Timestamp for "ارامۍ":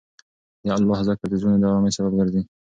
1.71-1.91